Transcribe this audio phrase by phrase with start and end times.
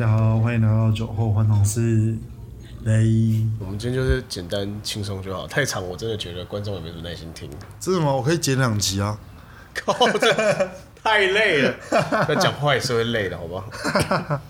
[0.00, 2.16] 家好，欢迎来到酒后欢场室。
[2.84, 7.50] 雷，我们今天就是简单轻松就好，太长我真的觉得观众也没什么耐心听。
[7.78, 8.10] 真的吗？
[8.10, 9.18] 我可以剪两集啊。
[9.74, 10.70] 靠，这
[11.04, 11.74] 太累了，
[12.26, 14.40] 那讲话也是会累的，好不好？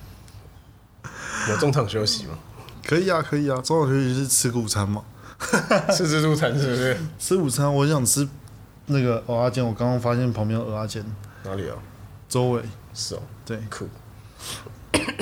[1.51, 2.39] 有中场休息吗？
[2.87, 3.61] 可以啊，可以啊。
[3.61, 5.03] 中场休息是吃午餐吗？
[5.91, 6.97] 吃自助餐是不是？
[7.19, 8.29] 吃午餐，我想吃
[8.87, 9.67] 那个蚵仔煎。
[9.67, 11.05] 我刚刚发现旁边有蚵仔煎，
[11.43, 11.75] 哪里啊？
[12.29, 12.63] 周围。
[12.95, 13.89] 是哦，对，酷。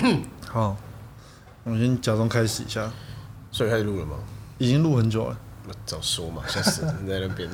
[0.49, 0.77] 好，
[1.65, 2.91] 我们先假装开始一下。
[3.51, 4.17] 所以开始录了吗？
[4.59, 5.37] 已经录很久了。
[5.85, 7.49] 早说嘛，吓死人在那边。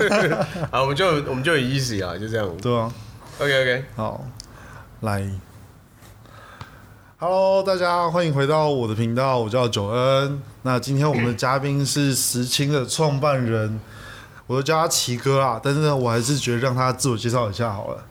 [0.70, 2.56] 好，我们就我们就很 easy 啊，就这样。
[2.58, 2.92] 对啊。
[3.38, 4.24] OK OK，好，
[5.00, 5.28] 来。
[7.18, 10.42] Hello，大家欢迎回到我的频道，我叫九恩。
[10.62, 13.80] 那今天我们的嘉宾是石青的创办人，
[14.46, 18.04] 我都叫他奇哥啦，但是呢，我还是觉得让他自我介绍一下好了。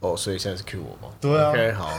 [0.00, 1.12] 哦，所以现在是 Q 我吗？
[1.20, 1.50] 对啊。
[1.50, 1.90] OK，好。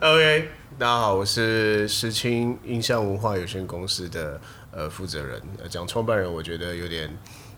[0.00, 4.40] OK，大家好，我是石青音像文化有限公司的
[4.72, 5.42] 呃负责人。
[5.68, 7.14] 讲创办人，我觉得有点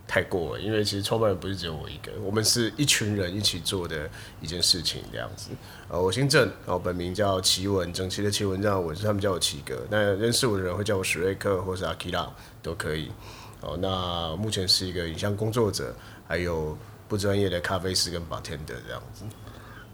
[0.09, 4.11] 太过了，因为其实创办人不是只有我一个，我们是一群人一起做的
[4.41, 5.51] 一件事情这样子。
[5.89, 9.87] 呃，我姓郑，然后本名叫奇文，整齐的奇文这样，我是他们叫我奇哥。
[9.89, 12.29] 那认识我的人会叫我史瑞克或是阿基拉
[12.61, 13.13] 都可以。
[13.61, 15.95] 哦，那目前是一个影像工作者，
[16.27, 16.77] 还有。
[17.09, 19.25] 不专业的咖啡师跟 bartender 这样子，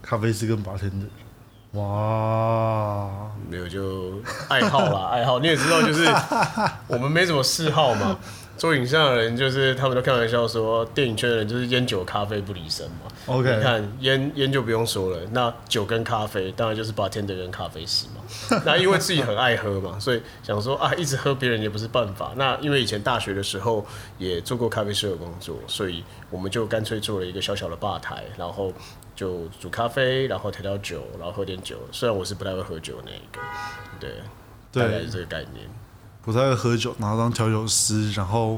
[0.01, 1.07] 咖啡师跟 bartender，
[1.73, 5.39] 哇，没有就爱好啦，爱好。
[5.39, 6.05] 你也知道，就是
[6.87, 8.17] 我们没什么嗜好嘛。
[8.55, 13.11] 做影像的人就是他们都开玩笑说，电影圈的人就是烟酒咖啡不离身嘛。
[13.25, 18.59] OK，你看烟烟就不用说了，那酒跟咖啡当然就是 bartender 跟咖啡师嘛。
[18.65, 22.31] 那因为自己很爱喝嘛，所以想说啊，一直喝别人也不是办法。
[22.35, 23.85] 那因为以前大学的时候
[24.17, 28.71] 也做过咖啡师的工作，所以我们就干脆做了一个小小的吧台，然后
[29.15, 31.77] 就煮咖啡，然后调调酒，然后喝点酒。
[31.91, 33.41] 虽然我是不太会喝酒那一个，
[33.99, 34.11] 对，
[34.71, 35.67] 大概是这个概念。
[36.23, 38.57] 不太会喝酒，然后当调酒师，然后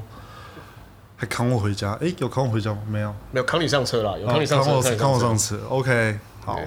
[1.16, 1.94] 还扛我回家。
[2.02, 2.78] 哎，有扛我回家吗？
[2.88, 4.16] 没有，没有扛你上车啦。
[4.18, 5.60] 有扛你上车，扛我上车。
[5.68, 6.60] OK，好。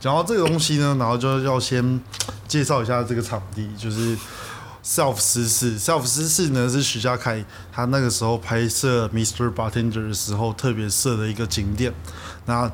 [0.00, 2.00] 讲到这个东西呢，然后就要先
[2.48, 4.16] 介绍一下这个场地，就是
[4.82, 5.78] Self 私事。
[5.78, 9.52] Self 私事呢是徐家凯他那个时候拍摄 Mr.
[9.52, 11.92] Bartender 的时候特别设的一个景点。
[12.46, 12.70] 那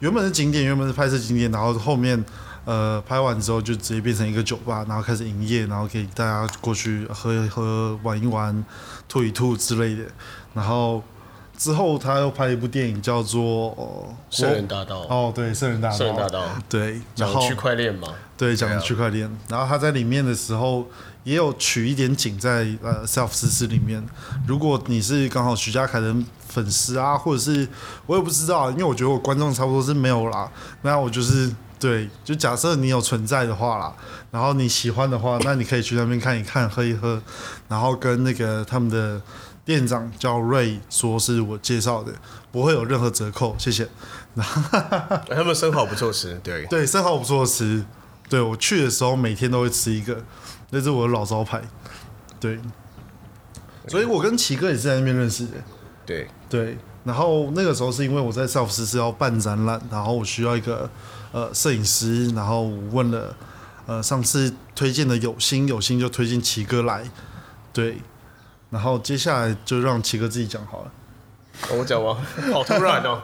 [0.00, 2.22] 原本是景点，原本是拍摄景点，然后后面。
[2.66, 8.64] 呃，拍完之后就直接变成一个酒吧，然后开始营业，然后给大家过去喝一喝、玩一玩、
[9.08, 10.02] 吐一吐之类的。
[10.52, 11.00] 然后
[11.56, 13.70] 之后他又拍一部电影叫做
[14.36, 15.02] 《圣人大道》。
[15.06, 15.94] 哦，对，《圣人大道》。
[15.98, 16.44] 圣人大道。
[16.68, 18.08] 对，然后区块链嘛。
[18.36, 19.30] 对，讲区块链。
[19.48, 20.84] 然后他在里面的时候
[21.22, 24.04] 也有取一点景在呃 Self 实施里面。
[24.44, 26.12] 如果你是刚好徐家凯的
[26.48, 27.68] 粉丝啊，或者是
[28.06, 30.50] 我也不知道，因为我觉得我观众差不多是没有啦。
[30.82, 31.54] 那我就是。
[31.78, 33.94] 对，就假设你有存在的话啦，
[34.30, 37.20] 然后你喜欢的话，那你可以去那边看一看、喝一喝，
[37.68, 39.20] 然后跟那个他们的
[39.62, 42.14] 店长叫瑞说是我介绍的，
[42.50, 43.86] 不会有任何折扣，谢谢。
[44.34, 47.84] 他们生蚝不错吃，对对，生蚝不错吃。
[48.30, 50.24] 对我去的时候每天都会吃一个，
[50.70, 51.60] 那是我的老招牌。
[52.40, 52.58] 对，
[53.86, 55.52] 所以我跟奇哥也是在那边认识的。
[56.06, 60.88] 对对，然后那个时候是因为我在少夫是要办展览，然后我需要一个。
[61.32, 63.36] 呃，摄影师，然后问了，
[63.86, 67.10] 呃，上次推荐的有心，有心就推荐奇哥来，
[67.72, 67.98] 对，
[68.70, 70.92] 然后接下来就让奇哥自己讲好了。
[71.70, 72.18] 我讲吗？
[72.52, 73.20] 好突然哦。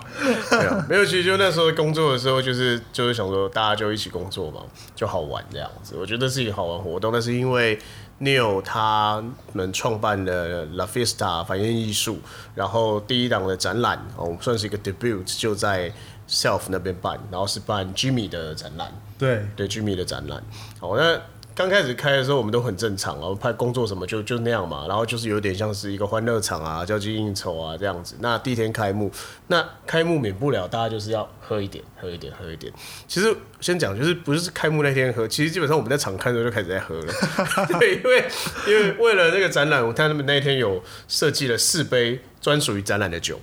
[0.50, 4.62] 没有，没有，其实就那时候工作的时候，就是就是想说大家就一起工作嘛，
[4.94, 5.94] 就好玩这样子。
[5.98, 7.78] 我觉得是一个好玩活动，但是因为
[8.20, 12.19] Neil 他们创办的 La Fiesta 反映艺术，
[12.54, 15.92] 然后第一档的展览哦，算是一个 debut，就在。
[16.32, 20.43] Self 那边办，然后是办 Jimmy 的展览，对对，Jimmy 的展览。
[20.81, 21.20] 好，那
[21.55, 24.87] 刚开始开的时候，我们都很正常啊，拍工作什么就就那样嘛。
[24.88, 28.17] 然后就是有点像是一个欢乐场啊，交际应酬啊这样子。
[28.20, 29.12] 那第一天开幕，
[29.49, 32.73] 那开幕免不了大家就是要喝一点，喝一点，喝一点。
[33.06, 37.12] 其实先讲，就是不是开幕那天喝，其实基本上我们在场看的时候就开始在喝了。
[37.78, 38.25] 对，因为
[38.67, 43.38] 因为为了那个展览，我看他们那一天有设计了四杯专属于展览的酒，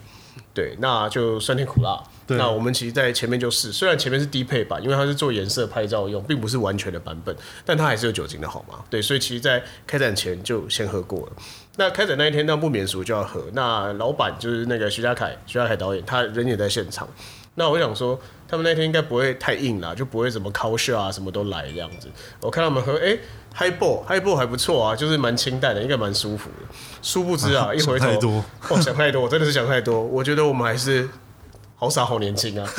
[0.53, 2.01] 对，那就酸甜苦辣。
[2.27, 7.35] 那我们其实，在前面就是，虽然前面是低配版，因为它是做颜色拍照用，并不是完全的版本，
[7.65, 8.83] 但它还是有酒精的好吗？
[8.89, 11.31] 对，所以其实，在开展前就先喝过了。
[11.77, 13.43] 那开展那一天，那不免俗就要喝。
[13.53, 17.07] 那老板就是那个徐家凯，徐家凯导演，他人也在现场。
[17.55, 18.19] 那我想说，
[18.49, 22.07] 他们那天应该不会太硬啦，就不会什么 c 血啊，什么都来这样子。
[22.41, 23.17] 我看他们喝，哎
[23.55, 26.75] ，Highball，Highball 还不错啊，就是蛮清淡的，应该蛮舒服的。
[27.01, 30.01] 殊不知啊， 一回头，哦，想太多，我真的是想太多。
[30.01, 31.07] 我觉得我们还是。
[31.81, 32.69] 好傻，好年轻啊！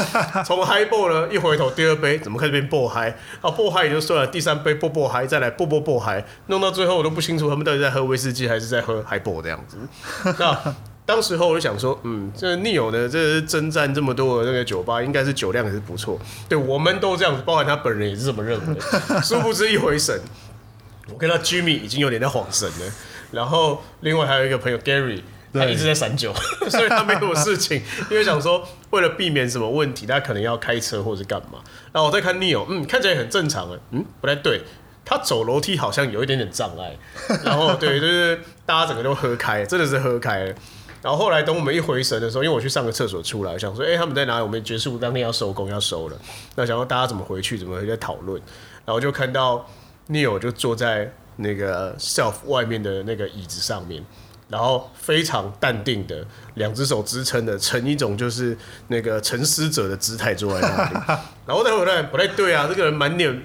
[0.44, 3.08] 从 highball 呢，一回头第二杯怎么开始变爆嗨？
[3.40, 9.78] 啊，爆嗨也就算了，第三杯爆爆嗨，再来爆爆爆嗨，弄到最后我都不清楚他们到底在喝威士忌还是在喝嗨爆这样子。
[10.38, 10.74] 那
[11.10, 16.16] 当时候我就想说，嗯，这 Neil 呢，这是征战这么多的那个酒吧，应该是酒量也是不错。
[16.48, 18.80] 对，我们都这样子，包含他本人也是这么认为。
[19.20, 20.16] 殊不知一回神，
[21.12, 22.92] 我跟他 Jimmy 已经有点在晃神了。
[23.32, 25.20] 然后另外还有一个朋友 Gary，
[25.52, 26.32] 他一直在散酒，
[26.70, 27.82] 所以他没有事情。
[28.08, 31.58] 因为想说，为了避免什么问题，他可能要开车或者干嘛。
[31.90, 34.62] 然后我在看 Neil，嗯，看起来很正常啊，嗯，不太对，
[35.04, 36.96] 他走楼梯好像有一点点障碍。
[37.44, 40.54] 然后对，就是大家整个都喝开，真的是喝开了。
[41.02, 44.42] 然后后来等我们一回神的时候，因为我去上个厕所出来，想说，哎、他们在哪里？
[44.42, 46.16] 我们结束当天要收工要收了，
[46.56, 48.40] 那想说大家怎么回去，怎么回去在讨论，
[48.84, 49.66] 然后就看到
[50.08, 54.04] Neil 就坐在那个 self 外面的那个椅子上面，
[54.48, 58.56] 然后非常淡定的两只手支撑的，成一种就是
[58.88, 61.20] 那个沉思者的姿态坐在那里。
[61.46, 63.42] 然后待会儿不太对啊，这个人满脸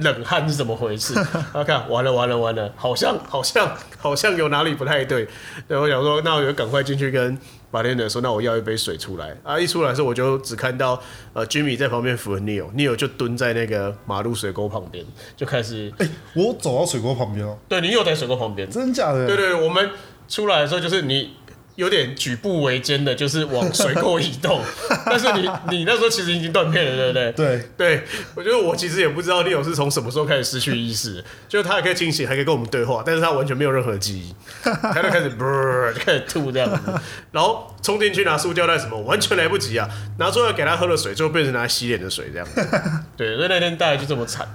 [0.00, 1.14] 冷汗是怎么回事？
[1.52, 5.26] 他 看完了完了完了，好像好像 好像有哪里不太对。
[5.68, 7.36] 对我想说，那我就赶快进去跟
[7.70, 9.58] 马天的说，那我要一杯水出来啊！
[9.58, 11.00] 一出来的时候，我就只看到
[11.32, 15.04] 呃 Jimmy 在旁边扶 Neil，Neil 就蹲在那个马路水沟旁边，
[15.36, 19.26] 就开始哎、我走到水沟旁边哦，对你又在水沟旁边，真的假的？
[19.26, 19.90] 对对对，我们
[20.28, 21.36] 出来的时候就是你
[21.76, 24.60] 有点举步维艰的，就是往水沟移动，
[25.06, 27.32] 但是你你那时候其实已经断片了，对不对？
[27.32, 27.68] 对。
[27.76, 28.02] 对，
[28.34, 34.34] 我觉得我其实也不知道利友是从什么时候开始失去意识，就是他还可以清醒，还可以跟我们对话，但是他完全没有任何记忆，
[34.64, 35.46] 他就开始啵
[35.92, 36.92] 就开始吐这样子，
[37.30, 39.88] 然后冲进去拿塑胶袋什么，完全来不及啊，
[40.18, 42.66] 拿出来给他喝了水，最后变成拿来洗脸的水这样子，
[43.16, 44.48] 对，所以那天大概就这么惨，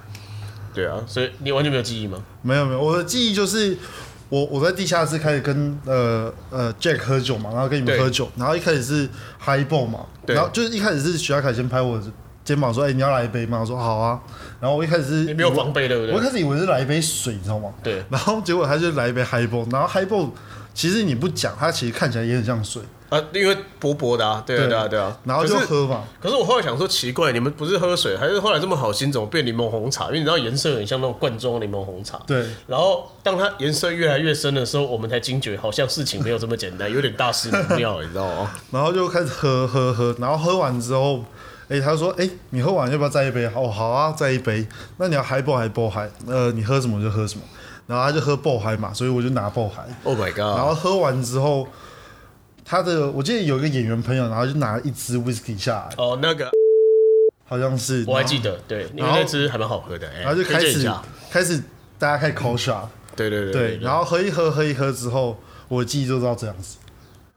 [0.74, 2.18] 对啊，所以你完全没有记忆吗？
[2.42, 3.76] 没有没有，我的记忆就是
[4.32, 9.06] 我我在地下室开始跟呃呃 Jack 喝酒嘛，然后跟你们喝酒，然后一开始是
[9.38, 12.04] High Ball 嘛，然后就是一开始是徐亚凯先拍我的
[12.42, 13.60] 肩膀说，哎、你要来一杯吗？
[13.60, 14.18] 我说好啊，
[14.58, 16.14] 然后我一开始是你没有防备，对不对？
[16.14, 17.70] 我一开始以为是来一杯水，你知道吗？
[17.82, 20.30] 对，然后结果他就来一杯 High Ball，然后 High Ball
[20.72, 22.80] 其实你不讲，它其实看起来也很像水，
[23.12, 30.06] 啊，因为薄薄的啊，对啊，对对啊，对啊，然后就喝嘛，可是我后来想说，奇怪，你们不是喝水，还是后来这么好心，怎么变柠檬红茶？
[30.06, 32.18] 因为你知道颜色很像那种罐装的柠檬红茶。
[32.26, 38.50] 对，然后当它颜色越来越深的时候，我们才惊觉，好像事情没有这么简单，有点大事不妙，你知道吗？
[38.72, 41.22] 然后就开始喝喝喝，然后喝完之后，
[41.68, 43.44] 哎、他说，哎、你喝完要不要再一杯？
[43.54, 44.66] 哦，好啊，再一杯。
[44.96, 46.10] 那你要嗨不嗨不嗨？
[46.26, 47.44] 呃，你喝什么就喝什么。
[47.86, 49.82] 然后他就喝爆嗨嘛，所以我就拿爆嗨。
[50.04, 50.56] Oh my god！
[50.56, 51.66] 然后喝完之后，
[52.72, 56.50] 他的我记得有一个演员朋友，然后就拿了一支 whisky 下来，哦，那个
[57.44, 61.62] 好像是，我还记得，对，因为那支还蛮好喝的，哎然后就开始推荐一下开始
[61.98, 65.38] 大家开始 call shot，对对对对，然后喝一喝喝一喝之后，
[65.68, 66.78] 我的记忆就到这样子。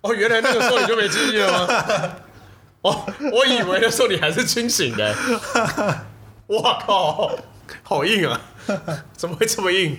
[0.04, 2.14] 哦，原来那个时候你就没记忆了吗？
[2.84, 5.14] 哦，我以为那时候你还是清醒的。
[6.48, 7.36] 我靠，
[7.84, 8.40] 好硬啊！
[9.16, 9.98] 怎么会这么硬？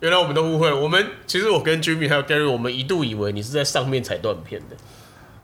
[0.00, 0.76] 原来我们都误会了。
[0.76, 4.76] 我们其实我跟 Jimmy 还有 Gary，我们一度以为你是在上面踩断片的。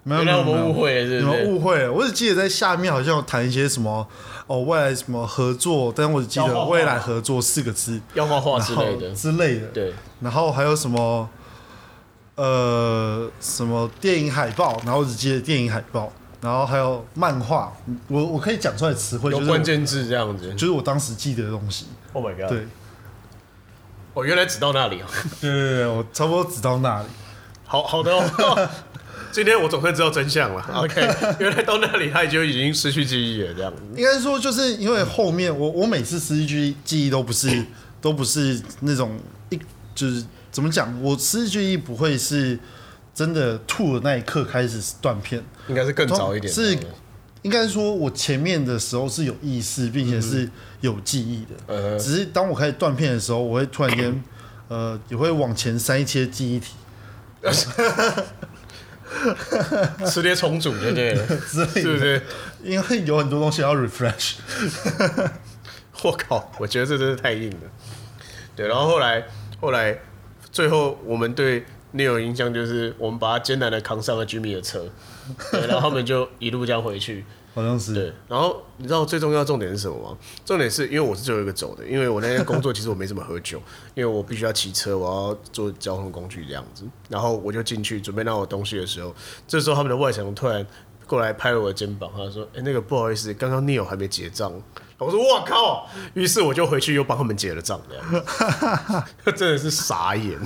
[0.02, 1.54] 没有，原来我们误会了，你们是不是？
[1.56, 4.06] 误会了，我只记得在下面好像有谈一些什么
[4.46, 11.28] 哦，未来什么合作，但我只记得未来合作四个字，要画画之类的，之类的，对，然后还有什么
[12.36, 17.72] 呃什么电影海报，然后我只记得电影海报，然后还有漫画，
[18.06, 20.54] 我我可以讲出来词汇，就是我关键字这样子。
[20.54, 21.86] 就是我当时记得的东西，
[22.16, 22.48] Oh my god！
[22.48, 22.66] 对
[24.14, 25.06] 哦，原来只到那里 哦。
[25.38, 27.08] 对对对，我差不多只到那里，
[27.66, 28.68] 好好的哦。
[29.30, 30.64] 今天我总算知道真相了。
[30.72, 30.98] OK，
[31.38, 33.70] 原来到那里他就已经失去记忆了，这样。
[33.94, 37.62] 应该说就是因为后面我我每次失去记忆记忆都不是
[38.00, 39.18] 都不是那种
[39.50, 39.60] 一
[39.94, 42.58] 就是怎么讲，我失去记忆不会是
[43.14, 46.50] 真的吐的那一刻开始断片，应该是更早一点。
[46.50, 46.74] 是
[47.46, 50.50] 应该说我前面的时候是有意识，并且是
[50.80, 54.24] 有记忆的，呃，只是当我开始断片的时候，我会突然间
[54.66, 56.74] 呃也会往前塞一些记忆体
[60.04, 62.22] 吃些重组就对了， 之类的，是不是？
[62.64, 64.34] 因为有很多东西要 refresh。
[66.02, 67.70] 我靠，我觉得这真是太硬了。
[68.56, 69.24] 对，然后后来
[69.60, 69.96] 后来
[70.50, 74.90] 最后我们对 Neil 印象就是我们把他艰难的扛上了 Jimmy 的车，
[75.52, 77.24] 对，然后他们就一路这样回去。
[77.56, 80.18] 好像是对，然后你知道最重要的重点是什么吗？
[80.44, 83.58] 重点是因为我是最后一个走的，因为我那天工作其实我没怎么喝酒，
[83.94, 86.84] 因为我必须要骑车，我要坐交通工具这样子。
[87.08, 89.14] 然后我就进去准备拿我东西的时候，
[89.48, 90.66] 这时候他们的外场突然
[91.06, 94.52] 过来拍了我的肩膀，他说：“哎、那个不好意思，刚刚 Neil 还没结账。”
[94.98, 98.04] 我说：“我靠！”于是我就回去又帮他们结了账，这样
[99.24, 100.38] 子 真的是傻眼。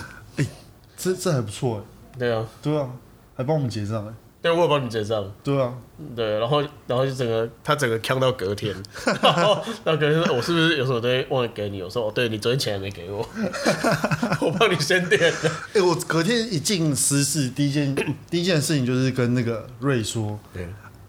[0.96, 2.88] 这这还不错哎，对啊，对啊，
[3.34, 5.22] 还帮我们结账哎，对，我有帮你结账。
[5.44, 5.74] 对啊，
[6.16, 8.74] 对，然后然后就整个他整个扛到隔天，
[9.22, 11.82] 然 后然后隔天说我是不是有什么东西忘了给你？
[11.82, 13.18] 我说哦，对你昨天钱还没给我，
[14.40, 15.50] 我帮你先垫的。
[15.74, 17.94] 哎、 我隔天一进私事，第一件
[18.30, 20.66] 第一件事情就是跟那个瑞说，对，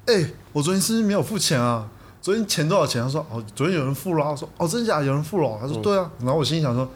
[0.07, 1.87] 哎、我昨天是不是没有付钱啊？
[2.21, 3.01] 昨天钱多少钱？
[3.01, 4.31] 他说哦，昨天有人付了啊。
[4.31, 5.01] 我说哦，真假？
[5.01, 5.57] 有人付了哦？
[5.59, 6.11] 他说对啊。
[6.19, 6.87] 然后我心里想说，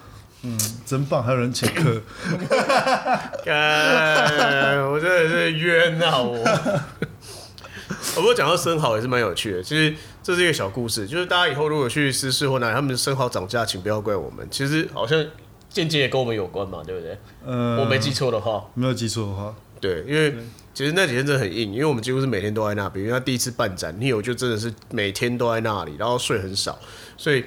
[0.45, 2.01] 嗯，真棒，还有人请客。
[3.43, 6.37] 干，我真的是冤啊我。
[8.13, 15.25] 不过讲到生蚝也是蛮有趣的，其实这是一个小故事，就是大家以后如果去私事或哪里，他们的生蚝涨价，请不要怪我们，其实好像
[15.69, 17.17] 间接也跟我们有关嘛，对不对？
[17.45, 20.33] 呃，我没记错的话，没有记错的话，对，因为
[20.73, 26.77] 其实那几天真的很硬，因为我们几乎是每天都在那边，因为他第一次办展，你有就真的是每天都在那里，然后睡很少，
[27.17, 27.43] 所以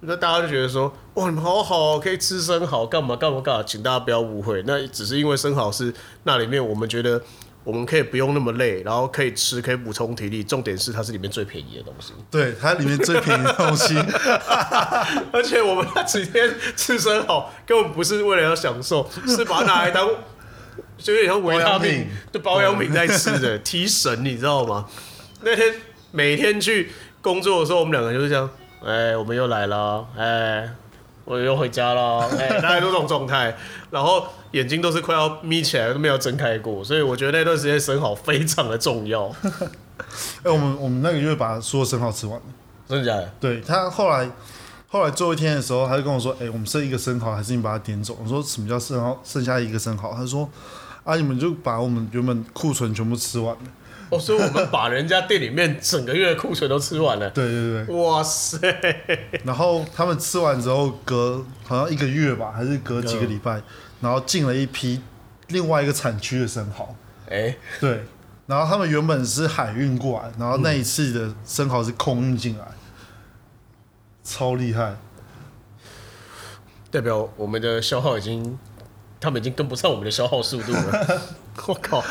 [0.00, 5.92] 那大家就觉得说，哇，你们好好哦，可以吃生蚝，干嘛干嘛干嘛，请大家不要误会，那只是因为生蚝是
[6.24, 7.20] 那里面我们觉得
[7.64, 13.94] 我们可以不用那么累，然后可以吃，可以补充体力，重点是它是里面最便宜的东西，对，它里面最便宜的东西，
[15.32, 20.08] 而且我们那几天吃生蚝根本不是为了要享受，是把它拿来当。
[20.98, 24.86] 就有点像维他命保养品就保养品在吃的，提神，你知道吗？
[25.42, 25.74] 那天
[26.10, 28.48] 每天去工作的时候，我们两个就是这样，
[28.84, 30.68] 哎、我们又来了，哎、
[31.24, 33.56] 我又回家了， 哎、大家都这种状态，
[33.90, 39.26] 然后眼睛都是快要眯起来，都没有睁开过，所以我觉得那段时间生蚝非常的重要，
[40.44, 42.42] 哎、我们我们那个月把所有生蚝吃完了。
[42.88, 43.32] 真的假的？
[43.40, 44.30] 对他后来
[44.88, 49.18] 后来最后一天的时候，他就跟我说：“哎、我们剩一个生蚝，还是你把它点走？”我说：“什么叫生蚝？
[49.24, 50.48] 剩下一个生蚝？”他说
[51.02, 53.62] ：“啊，你们就把我们原本库存全部吃完了。
[54.10, 57.28] 哦，所以我们把人家店里面整个月的库存都吃完了”。
[57.30, 57.96] 对对对。
[57.96, 58.58] 哇塞！
[59.44, 63.60] 然后他们吃完之后，隔好像一个月吧，还是隔几个礼拜，
[64.00, 65.02] 然后进了一批
[65.48, 66.94] 另外一个产区的生蚝。
[67.28, 68.04] 哎、对，
[68.46, 72.64] 然后他们原本是海运过来，然后那一次的生蚝是空运进来，
[74.22, 74.96] 超厉害。
[76.88, 78.56] 代表我们的消耗已经，
[79.18, 81.22] 他们已经跟不上我们的消耗速度了。
[81.66, 82.02] 我靠！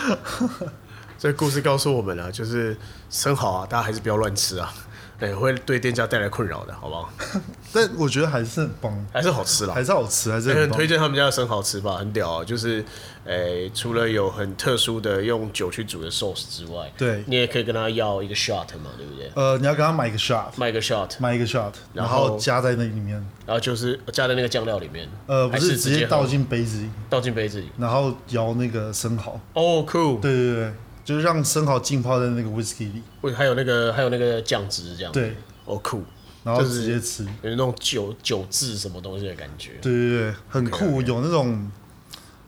[1.25, 2.77] 这故事告诉我们了，就是
[3.09, 4.71] 生蚝啊，大家还是不要乱吃啊，
[5.17, 7.09] 对，会对店家带来困扰的，好不好？
[7.73, 9.73] 但我觉得还是很棒，还是好吃啦。
[9.73, 10.85] 还是好吃，还是推。
[10.85, 12.45] 荐他们家的生蚝吃吧，很屌啊！
[12.45, 12.85] 就是，
[13.23, 19.31] 诶、除了有很特殊的用酒去煮的 sauce 之外，对你也可以跟他要一个 shot 嘛，对不对？
[19.33, 23.15] 呃，你要跟他买一个 shot，买一个 shot，买一个 shot，然然后后加在那里面，
[23.47, 27.71] 然后就是加在那个酱料里面，呃，不还是直接倒进杯子里，倒进杯子里。
[27.79, 29.39] 然后摇那个生蚝。
[29.53, 30.19] 哦、cool，！
[30.19, 30.73] 对对对，
[31.05, 35.13] 就是让生蚝浸泡在那个 whisky 里，或者还有那个还有那个酱汁这样。
[35.13, 36.03] 对，哦酷，
[36.43, 37.23] 然后就是直接吃。
[37.23, 39.73] 有那种酒酒渍什么东西的感觉。
[39.81, 41.71] 对对对，很酷，有那种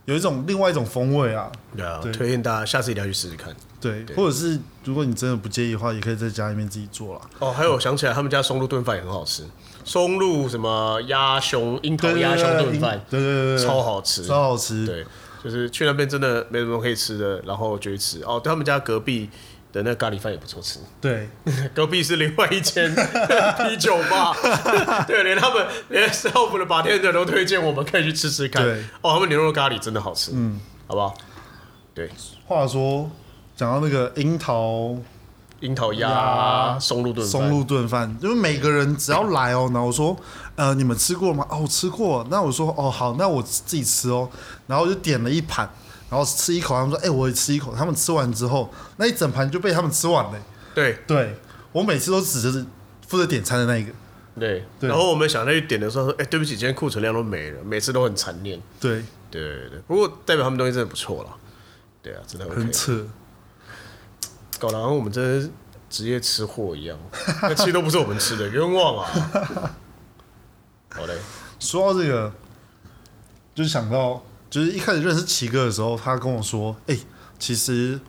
[0.06, 1.52] 有一种另外一种风味啊。
[1.76, 3.56] 对啊，对推荐大家下次一定要去试试看。
[3.80, 7.22] 对，或者是如果你真的不介意的话，也可以在家里面自己做啦。
[7.38, 9.44] 哦，还有我想起来，他们家松露炖饭也很好吃，
[9.86, 14.84] 松露什么鸭胸、樱桃鸭胸对炖饭，对对对对，超好吃，超好吃。
[14.84, 15.06] 对，
[15.44, 18.22] 就是去那边真的没什么可以吃的，然后就去吃。
[18.24, 19.30] 哦，对他们家隔壁
[19.72, 21.30] 的那个咖喱饭也不错吃，对
[21.76, 22.94] 隔壁是另外一间
[23.58, 24.36] 啤酒吧，
[25.08, 28.64] 对，连他们连 self 的 bartender 都推荐我们可以去吃吃看。
[28.64, 31.14] 对哦，他们牛肉咖喱真的好吃，嗯，好不好？
[31.94, 32.10] 对，
[32.46, 33.10] 话说
[33.56, 34.96] 讲到那个樱桃
[35.60, 40.16] 樱桃鸭鸭松露炖饭松露炖饭，因为每个人只要来哦，然后我说，
[40.56, 41.46] 呃，你们吃过吗？
[41.50, 42.26] 哦，我吃过。
[42.30, 44.30] 那我说，哦，好，那我自己吃哦。
[44.68, 45.68] 然后我就点了一盘，
[46.10, 47.74] 然后吃一口，他们说，哎、我也吃一口。
[47.76, 50.40] 他们吃完之后，那一整盘就被他们吃完了。
[50.76, 51.36] 对对
[51.72, 52.64] 我每次都只是
[53.08, 53.92] 负责点餐的那一个。
[54.40, 58.62] 对，对然后我们想再去点的时候说，哎、对不起，今天库存量都没了，每次都很残念。
[58.80, 61.30] 对，对对对，不过代表他们东西真的不错了。
[62.04, 62.72] 对啊，真的 OK 很。
[62.72, 63.04] 扯。
[64.60, 65.52] 搞得好像我们真的是
[65.90, 66.98] 职业吃货一样，
[67.44, 69.76] 那其实都不是我们吃的，冤枉啊！
[70.90, 71.14] 好嘞，
[71.60, 72.32] 说到这个，
[73.54, 76.98] 就是想到，就是一开始认识奇哥的时候，他跟我说：“哎、
[77.38, 78.00] 其实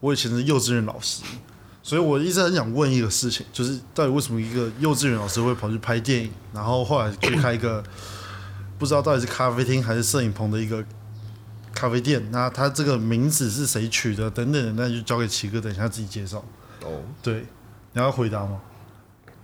[0.00, 1.22] 我以前是幼稚园老师，
[1.82, 7.82] 所以我一直很想问一个事情，就是到底为什么一个幼稚园老师会跑去拍电影，然后后来去开一个
[8.78, 10.82] 不知道到底是咖啡厅还是摄影棚的一个
[11.74, 12.30] 咖啡店？
[12.30, 14.30] 那他这个名字是谁取的？
[14.30, 16.44] 等等的，那就交给奇哥，等一下自己介绍。
[16.82, 17.44] 哦，对，
[17.92, 18.60] 你要回答吗？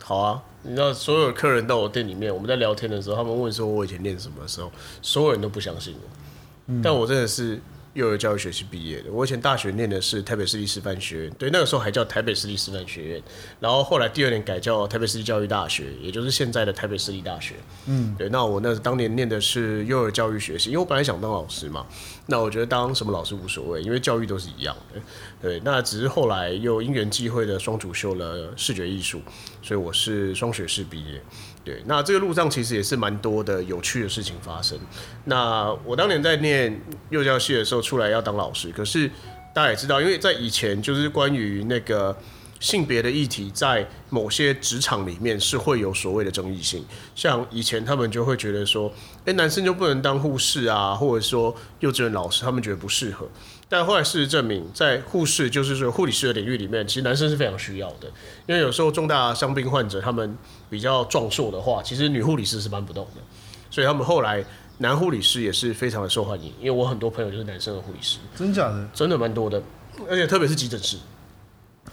[0.02, 0.42] 好啊。
[0.62, 4.70] 你知道，所有客人到我店里面，我们在聊天的时候，他们问说我以前练什么的时候，
[5.00, 6.74] 所有人都不相信我。
[6.82, 7.58] 但我真的是
[7.94, 9.10] 幼儿教育学系毕业的。
[9.10, 13.22] 我以前大学念的是台北市立师范学院，对，那个时候还叫台北市立师范学院，
[13.58, 17.54] 然后后来第二年改叫台北市立教育大学，也就是现在的台北市立大学。
[17.86, 21.84] 嗯，对，那我那当年念的是幼儿教育学系，因为我本来想当老师嘛，
[22.26, 25.00] 那我觉得当什么老师无所谓，因为教育都是一样的。
[25.42, 29.20] 对，那只是后来又因缘际会的双主修了视觉艺术，
[29.62, 31.20] 所以我是双学士毕业。
[31.62, 34.78] 对，那这个路上其实也是蛮多的有趣的事情发生。
[35.24, 39.10] 那我当年在念幼教系的时候，出来要当老师，可是
[39.54, 42.16] 大家也知道，因为在以前就是关于那个
[42.60, 46.82] 性别的议题，在某些职场里面是会有所谓的争议性。
[47.14, 48.90] 像以前他们就会觉得说，
[49.26, 53.28] 哎，男生就不能当护士啊，或者说幼稚园老师，他们觉得不适合。
[53.70, 58.08] 但后来事实证明，在护士就是说护理师的领域里面，其实男生是非常需要的，
[58.48, 60.36] 因为有时候重大伤病患者他们
[60.68, 63.22] 比较壮硕的话，其实女护理师是搬不动的，
[63.70, 64.44] 所以他们后来
[64.78, 66.52] 男护理师也是非常的受欢迎。
[66.58, 68.88] 因为我很多朋友就是男生的护理师，真假的？
[68.92, 69.62] 真的蛮多的，
[70.08, 70.96] 而且特别是急诊室。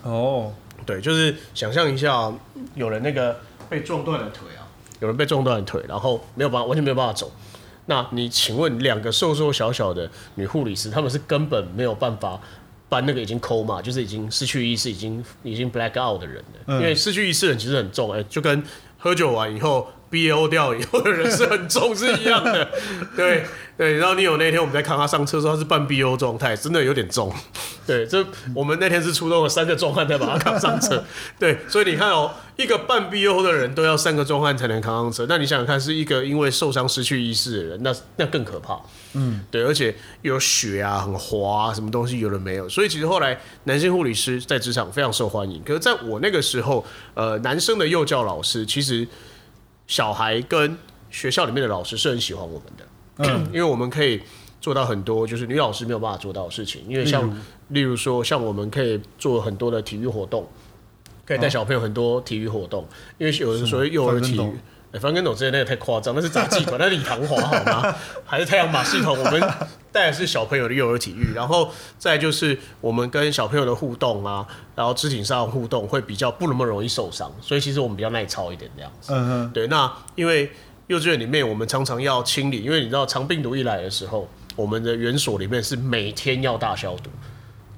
[0.02, 0.52] 哦，
[0.84, 2.34] 对，就是想象一下，
[2.74, 4.66] 有人那个被撞断了腿啊，
[5.00, 7.32] 有人被撞断了腿，然后没有办法，完全没有办法走。
[7.88, 12.40] 那你请问，两个瘦瘦小小的女护理师，他们是根本没有办法
[12.88, 18.64] 搬那个已经抠嘛，就是已经失去意识、已经已经 black out 的人的，因为失去意识的人其实很重，哎，就跟
[18.98, 22.70] 喝酒完以后 B O 掉以后的人是很重是一样的，
[23.16, 23.46] 对
[23.78, 23.98] 对。
[23.98, 27.34] 然后你有那天我们在看他上车时候，他是半 B O 状态，真的有点重。
[27.86, 31.04] 对，这我们那天是出动了三个壮汉才把他扛上车。
[31.40, 38.78] 对，所以你看哦，一个半 B O 的人都要三个壮汉才能扛上车，那你想想看，是一个因为受伤失去意识的人，那那更可怕。
[39.14, 42.68] 嗯，对，而且有血啊，很滑，什么东西有的没有。
[42.68, 45.64] 所以其实后来男性护理师在职场非常受欢迎。
[45.64, 49.08] 可是在我那个时候，呃，男生的幼教老师其实
[49.88, 50.78] 小孩跟
[51.10, 54.22] 学校里面的老师是很喜欢我们的， 因为我们可以
[54.62, 56.84] 做到很多就是女老师没有办法做到的事情。
[56.88, 57.36] 因为像
[57.70, 60.48] 例如说，像我们可以做很多的体育活动，
[61.26, 62.86] 可以带小朋友很多体育活动，
[63.18, 64.52] 因为有的所谓幼儿体育。
[64.94, 67.96] 翻跟斗之前那个太夸张，那是杂技馆， 那是李唐华好吗？
[68.26, 69.14] 还是太阳马戏团？
[69.16, 69.42] 我们
[69.92, 79.14] 带的是小朋友的幼儿体育，然后再就是我们跟小朋友的互动啊，然后肢体上互动会比较不那么容易受伤，所以其实我们比较耐操一点这样子。
[79.14, 79.52] 嗯嗯。
[79.52, 80.50] 对，那因为
[80.88, 87.10] 幼稚园里面我们常常要清理，因为你知道长病毒一来的时候，我们的园所里面是每天要大消毒，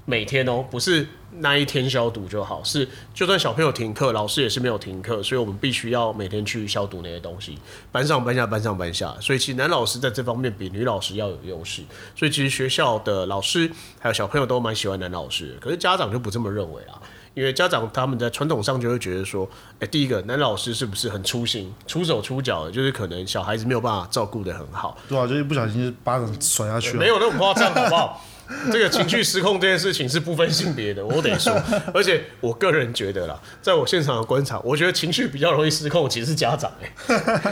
[0.06, 1.08] 每天哦，不是。
[1.38, 7.58] 那一天消毒就好，是就算小朋友停课，老师也是没有停课，所以我们必须要每天去消毒那些东西，
[7.92, 9.16] 班上班下，班上班下。
[9.22, 11.84] 所以其实男老师在这方面比女老师要有优势。
[12.16, 17.00] 所以其实学校的老师还有小朋友都蛮喜欢男老师，可是家长就不这么认为啊。
[17.36, 19.48] 因为家长他们在传统上就会觉得说，
[19.80, 28.26] 哎，第一个男老师是不是很粗心、出手出脚的，就是可能小孩子没有办法照顾的很好，对啊，就是不小心就巴掌甩下去了，没有那么夸张，好不好？
[28.72, 31.54] 这个情绪失控这件事情是不分性别的，我得说。
[31.94, 36.92] 而且我个人觉得啦，在我现场的观察，我觉得情绪比较容易失控，其实是家长哎，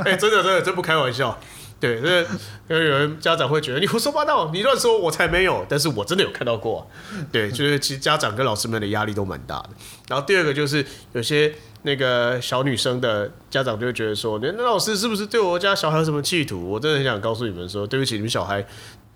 [0.06, 1.40] 哎，真的真的真不开玩笑。
[1.80, 2.28] 对，这因
[2.70, 5.64] 为有人家长会觉得你胡说八道，你乱说，我才没有。
[5.70, 6.90] 但是我真的有看到过。
[7.32, 9.70] 对，就是其实家长跟老师们的压力都蛮大的。
[10.10, 10.84] 然后第二个就是
[11.14, 16.68] 有些那个小女生的家长就会觉得说，那老师是不是对我家小孩有什么企图？
[16.68, 18.66] 我真的很想告诉你们说，对不起，你们小孩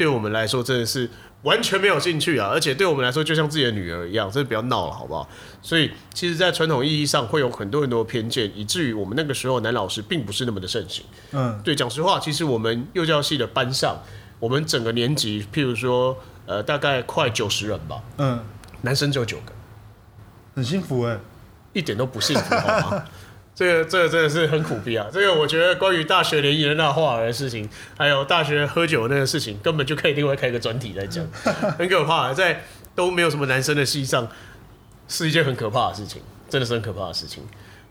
[0.01, 1.07] 对我们来说真的是。
[1.43, 2.49] 完全没有兴趣啊！
[2.53, 5.27] 而且对我们来说，就像自己的女儿一样，真的不要闹了，好不好？
[5.59, 11.03] 所以，其实，在传统意义上，会有很多很多偏见，以至于我们那个时候男老师并不是那么的盛行。
[11.31, 14.03] 嗯，对，讲实话，其实我们幼教系的班上，
[14.39, 18.03] 我们整个年级，譬如说，呃，大概快九十人吧。
[18.19, 18.39] 嗯，
[18.81, 19.51] 男生只有九个，
[20.53, 21.17] 很幸福哎，
[21.73, 23.03] 一点都不幸福，好吗？
[23.61, 25.07] 这个这个真的是很苦逼啊！
[25.13, 31.23] 这个我觉得关于大学联谊的那话的事情，还有大学喝酒那个事情，根本就可以另外开个专题来讲，
[31.77, 32.33] 很可怕。
[32.33, 32.63] 在
[32.95, 34.27] 都没有什么男生的戏上，
[35.07, 37.43] 是一件很可怕的事情，真的是很可怕的事情。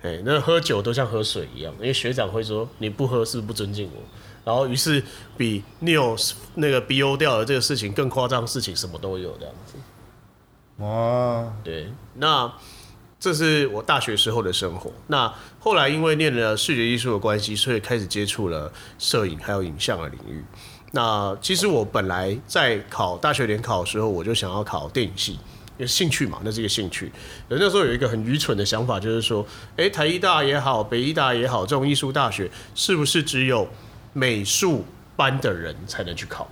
[0.02, 4.02] 哎，那喝酒都像喝水一样，因为学长会说你不喝是不是不尊敬我？
[4.44, 5.00] 然后于是
[5.36, 9.74] 比 Neil 那个 BO 掉的这个事情更夸张的，事情什么都有这样子。
[10.78, 12.52] 哇，对，那。
[13.20, 14.90] 这是我大学时候的生活。
[15.08, 20.42] 那后来因为念了视觉艺术的关系，所以开始接触了摄影还有影像的领域。
[20.92, 27.12] 那其实我本来在考大学联考的时候，我就想要考电影系，因为兴趣嘛，那是一个兴趣。
[27.48, 33.68] 那时候有一个很愚蠢的想法，就是说，诶，台艺大也好，北艺大也好，这种艺术大学是不是只有
[34.14, 36.50] 美术班的人才能去考？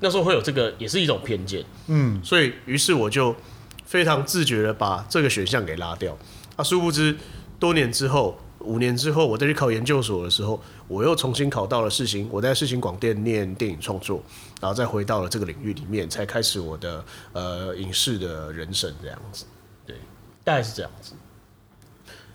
[0.00, 1.64] 那时候会有这个，也是一种偏见。
[1.86, 3.32] 嗯，所以于是我就。
[3.88, 6.14] 非常自觉的把这个选项给拉掉，
[6.56, 7.16] 啊，殊不知
[7.58, 14.22] 多年之后，五年之后，我再去考研究所的时候，我又重新考到了世新，我在世新广电念电影创作，
[14.60, 19.46] 然后再回到了这个领域里面，才开始我的呃影视的人生这样子。
[19.86, 19.96] 对，
[20.44, 21.14] 大概是这样子。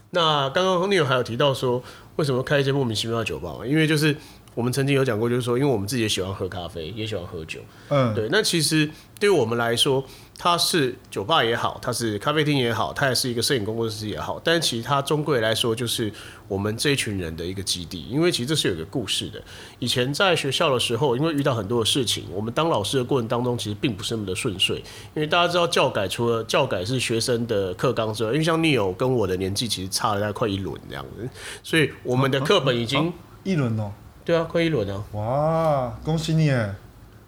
[0.10, 1.84] 那刚刚 Neil 还有提到说，
[2.16, 3.64] 为什么开一间莫名其妙的酒吧嘛？
[3.64, 4.16] 因为就是
[4.56, 7.60] 我们曾经有讲过，就是说，因为我们自己也喜欢喝咖啡，也喜欢喝酒。
[7.90, 8.90] 嗯，对，那其实
[9.20, 10.04] 对于我们来说，
[10.38, 16.12] 它是酒吧也好，它是咖啡厅也好，它也是一个摄影工作室也好，但其实它终归来说就是
[16.48, 18.06] 我们这一群人的一个基地。
[18.10, 19.42] 因为其实这是有一个故事的。
[19.80, 24.78] 以前在学校的时候，因为遇到很多的事情，我们当老师的过程当中，其实并不是那么的顺遂。
[25.14, 31.30] 因为大家知道教改除了教改是学生的课纲之外，因为像 Neil 跟我的年纪其实差了大概快一轮这样子，
[31.64, 33.92] 所以我们的课本已经、一轮哦，
[34.26, 35.04] 对啊，快一轮啊！
[35.14, 36.76] 哇，恭喜你哎，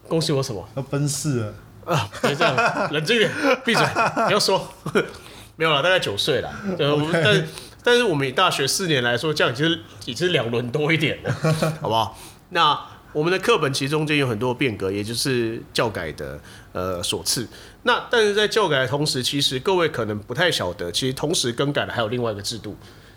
[0.08, 0.68] 恭喜我什么？
[0.76, 1.54] 要奔四了。
[1.86, 2.56] 啊，别这样，
[2.92, 3.32] 冷静点，
[3.64, 3.86] 闭嘴，
[4.28, 4.68] 不要说。
[5.58, 6.52] 没有了，大概九岁了。
[6.78, 7.48] 对， 我们但
[7.82, 11.32] 但是我们以大学四年来说，这样其实已经两轮多一点了，
[11.80, 12.18] 好不好？
[12.50, 12.78] 那
[13.14, 16.38] 我们的课本其实中间有很多变革，也就是教改的
[16.74, 17.48] 呃所赐。
[17.84, 22.76] 那但是在教改的同时，其实各位可能不太晓得，其实同时更改的还有另外一个制度，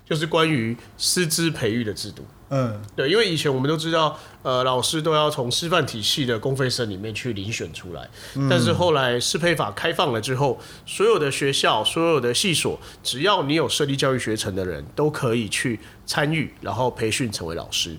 [0.09, 2.25] 就是关于师资培育的制度。
[2.51, 8.09] 嗯，对，因为以前我们都知道，呃，老师都要从师范体系的公费生里面去遴选出来。
[8.49, 17.95] 但是后来适配法开放了之后，所有的学校、所有的系所，只要你有设立教育学程的人，都可以去参与，然后培训成为老师。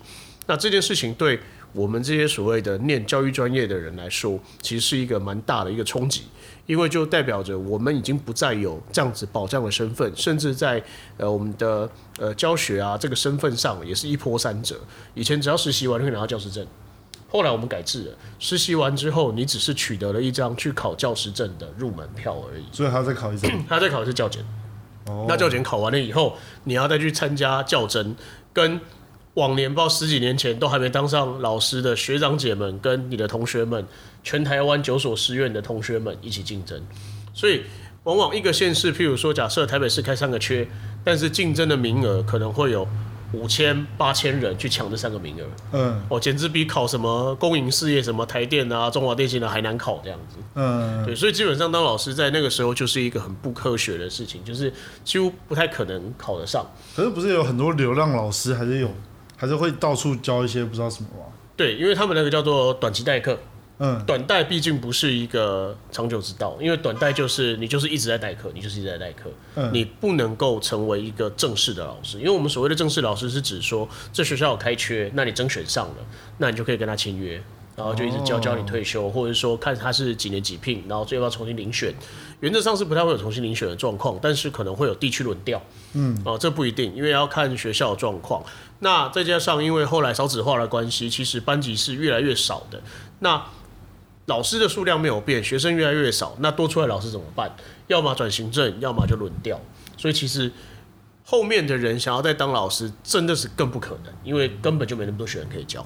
[0.47, 1.39] 那这件事情对
[1.73, 6.23] 我们这些所谓的念教育专业的人来说，其实是一个蛮大的一个冲击。
[6.69, 10.79] 因为就代表着我们已经不再有这样子保障的身份，甚至在
[11.17, 14.79] 呃我们的呃教学啊这个身份上也是一波三折。
[15.15, 16.63] 以前只要实习完就可以拿到教师证，
[17.27, 22.63] 后来我们改制了，实习完之后你只是取得了一张去考教师证的入门票而已。
[22.71, 23.47] 所以还要再考一次。
[23.67, 24.45] 他在考一次 教检，
[25.07, 28.15] 哦，那教检考完了以后，你要再去参加教甄，
[28.53, 28.79] 跟
[29.35, 33.85] 往年报十几年前都还没当上老师的学长姐们，跟你的同学们，
[34.23, 36.81] 全台湾九所师院的同学们一起竞争。
[37.33, 37.63] 所以，
[38.03, 40.67] 往往一个县市，譬如说，假设台北市开三个缺，
[41.03, 42.85] 但是竞争的名额可能会有
[43.31, 45.45] 五千、八千人去抢这三个名额。
[45.73, 50.37] 嗯哦，简直比考什么公营事业，什么台电啊、中华电信的还难考这样子。
[50.55, 54.73] 嗯，对，所以基本上当老师在那个时候就是一个很不科学的事情，就是
[55.05, 56.65] 几乎不太可能考得上。
[56.95, 58.91] 可是不是有很多流浪老师，还是有，
[59.39, 61.27] 还是会到处教一些不知道什么吗？
[61.55, 63.39] 对，因为他们那个叫做短期代课，
[63.77, 75.95] 嗯，短代毕竟不是一个长久之道，因为短代就是你就是一直在代课，你就是一直在代课，嗯你不能够成为一个正式的老师，因为我们所谓的正式老师是指说这学校有开缺，那你甄选上了，
[76.37, 77.41] 那你就可以跟他签约。
[77.79, 81.95] 然后就一直教教你退休，或者说看他是几年几聘，然后最后要重新遴选。
[82.41, 85.61] 原则上是不太会有重新遴选的状况，但是可能会有地区轮调。
[85.93, 88.43] 嗯，哦，这不一定，因为要看学校的状况。
[88.79, 92.81] 那再加上因为后来少子化的关系，其实班级是越来越少的。
[93.19, 93.41] 那
[94.25, 97.55] 老师的数量没有变，学生越来越少，那多出来老师怎么办？
[97.87, 99.57] 要么转行政，要么就轮调。
[99.97, 100.51] 所以其实
[101.23, 105.85] 后面的人想要再当老师，真的是更不可能，因为根本就没那么多学生可以教。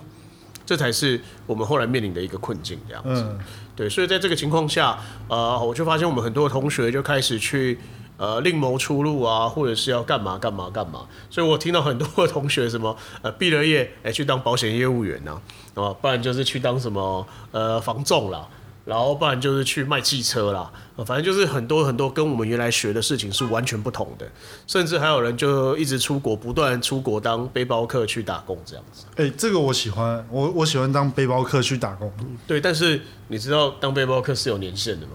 [0.65, 3.21] 这才是我们后来面临的一个困境，这样子。
[3.21, 3.39] 嗯，
[3.76, 4.97] 对，所以在这个情况下，
[5.28, 7.80] 呃，我就发现我们很多同学就开始去
[8.17, 11.06] 呃另谋出路啊，或者是要干嘛干嘛干嘛。
[11.30, 15.39] 所以我听到很多的同学什么呃毕了业哎、去当保险业务员呐、
[15.76, 18.47] 啊，不然就是去当什么呃房仲啦。
[18.86, 24.30] 然后不然就是去卖汽车啦，呃反正就是很多很多跟我们原来学的事情是完全不同的，
[24.67, 29.06] 甚至还有人就一直出国，不断出国当背包客去打工这样子。
[29.15, 32.12] 哎、这个我喜欢，我我喜欢当背包客去打工，
[32.46, 35.13] 对，但是你知道当背包客是有年限的吗？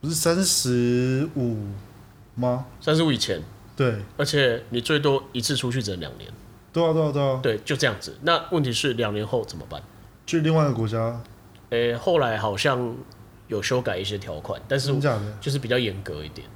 [0.00, 1.56] 不是三十五
[2.36, 2.66] 吗？
[2.80, 3.42] 三十五以前，
[3.74, 6.30] 对，而且你最多一次出去只能两年，
[6.72, 8.16] 对啊，对啊，对啊，对，就这样子。
[8.22, 9.82] 那问题是两年后怎么办？
[10.26, 11.20] 去另外一个国家，
[11.70, 12.94] 诶、后来好像
[13.48, 14.92] 有修改一些条款，但是？
[15.40, 16.46] 就是比较严格一点。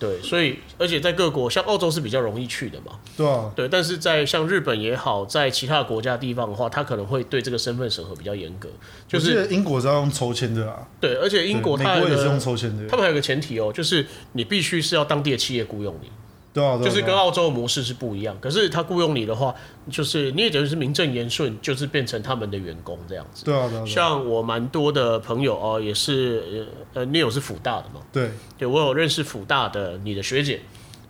[0.00, 8.68] 对，所以而且在各国，像澳洲是比较容易去的嘛，对啊，对，但是在像日本也好，在其他国家地方的话，他可能会对这个身份审核比较严格，
[9.08, 12.86] 就是英国是要用抽签的啊，对，而且英国美国也是用抽签的。
[12.86, 16.08] 他，们还有个前提哦，就是你必须是要当地的企业雇佣你，
[16.54, 18.36] 就是跟澳洲的模式是不一样。
[18.40, 19.54] 可是他雇佣你的话，
[19.90, 23.44] 就是你也等于是名正言顺，就是变成他们的员工这样子。
[23.44, 28.00] 对啊，对啊，啊像我蛮多的朋友哦，也是呃呃，你有是辅大的嘛？
[28.12, 30.60] 对，对我有认识辅大的你的学姐，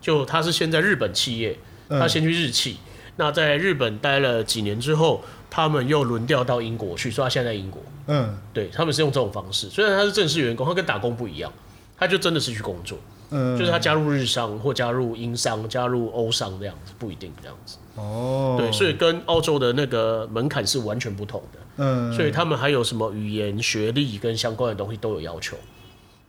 [0.00, 1.56] 就她是先在日本企业，
[1.88, 2.76] 嗯她先去日企，
[3.16, 7.82] 那在日本待了几年之后，他们又轮调到英国去，所以她现在在英国。
[8.08, 11.52] 嗯，对他们是用这种方式，虽然他是正式员工，他跟打工不一样，
[11.98, 12.98] 他就真的是去工作。
[13.30, 17.76] 嗯，就是他加入日商或加入英商、加入欧商这样子，不一定这样子。
[17.96, 21.58] 哦，对，所以跟澳洲的那个门槛是完全不同的。
[21.76, 25.56] 嗯，所以他们还有什么语言、学历跟相关的东西都有要求，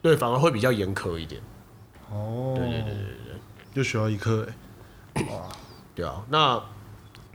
[0.02, 1.42] 对，反而会比较严苛一点。
[2.12, 3.36] 哦，对对对对对，
[3.76, 4.48] 又学到一课
[5.14, 5.24] 哎，
[5.96, 6.24] 对啊。
[6.30, 6.62] 那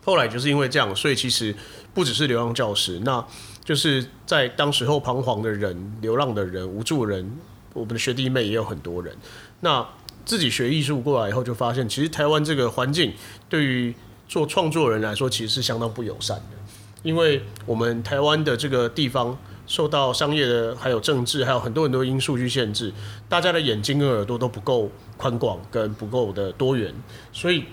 [0.04, 1.54] 后来就是因为这样，所以其实
[1.92, 3.24] 不只是流浪教师，那
[3.64, 7.38] 就是在当时候彷徨的人、流浪的人、无助人，
[7.74, 9.14] 我们的学弟妹也有很多人。
[9.60, 9.86] 那
[10.24, 13.12] 自己学艺术过来以后，就发现其实台湾这个环境
[13.50, 13.94] 对于
[14.26, 16.56] 做创作人来说，其实是相当不友善的，
[17.02, 22.90] 因为我们台湾的这个地方受到商业的、还有政治、还有很多很多因素去限制，
[23.28, 26.94] 大家的眼睛跟耳朵都不够宽广，跟不够的多元，
[27.32, 27.64] 所以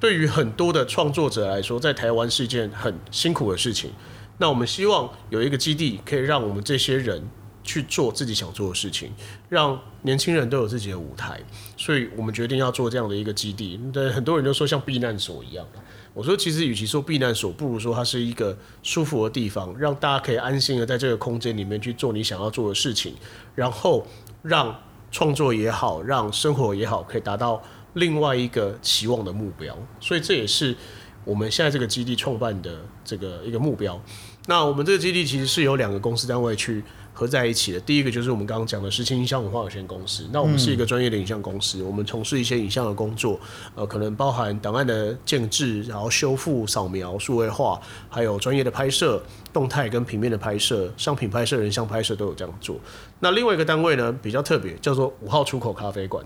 [0.00, 3.92] 对于很多的创作者来说，在台湾是一件很辛苦的事情。
[4.38, 7.22] 那我们希望有一个基地，可以让我们这些人
[7.62, 9.12] 去做自己想做的事情，
[9.48, 11.40] 让年轻人都有自己的舞台。
[11.76, 13.80] 所以我们决定要做这样的一个基地。
[13.92, 15.66] 对，很多人都说像避难所一样。
[16.14, 23.14] 我说，其实与其说避难所，不如说它是一个舒服的地方，让大家可以安心的在这个空间里面去做你想要做的事情，
[23.54, 24.06] 然后
[24.42, 24.78] 让
[25.10, 27.62] 创作也好，让生活也好，可以达到
[27.94, 29.74] 另外一个期望的目标。
[30.00, 30.76] 所以这也是
[31.24, 33.98] 我们现在这个基地创办的这个一个目标。
[34.46, 37.80] 那我们这个基地其实是由两个公司单位去合在一起的。
[37.80, 40.28] 第一个就是我们刚刚讲的实情影像文化有限公司。
[40.32, 43.38] 那我们是一个专业的影像公司，我们从事一些影像的工作，
[43.74, 49.22] 呃，可能包含档案的建制，然后修复、扫描、数位化，还有专业的拍摄、
[49.52, 52.76] 动态跟平面的拍摄、商品拍摄、人像拍摄都有这样做。
[53.20, 56.24] 那另外一个单位呢比较特别，叫做五号出口咖啡馆。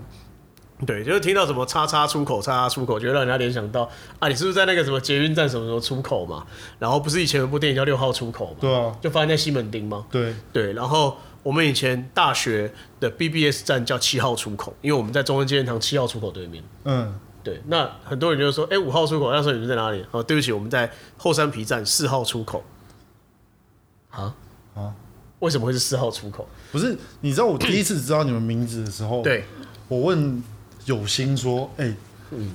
[0.85, 6.45] 对，就是听到什么叉叉出口、叉叉出口，就会让人家联想到啊，你是不是在那个什么捷运站什么什么出口嘛？
[6.77, 8.57] 然后不是以前有部电影叫《六号出口》嘛？
[8.61, 10.05] 对啊，就发生在西门町吗？
[10.11, 16.63] 对，对，然后我们以前大学的 BBS 站叫七号出口，因为我们在中央纪念堂七号出口对面。
[16.83, 20.05] 嗯，对，那很多人就说，哎、五号出口，那时候你们在哪里？
[20.11, 22.63] 哦，对不起，我们在后山皮站四号出口。
[24.11, 24.35] 啊
[24.75, 24.93] 啊？
[25.39, 26.47] 为什么会是四号出口？
[26.71, 29.45] 不是，你知道我第一次知道你们名字的时候，对，
[29.87, 30.43] 我问
[30.87, 31.93] 有心说，哎、
[32.31, 32.51] 嗯。